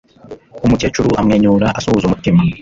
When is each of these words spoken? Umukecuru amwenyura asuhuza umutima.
Umukecuru 0.65 1.09
amwenyura 1.19 1.67
asuhuza 1.77 2.05
umutima. 2.07 2.41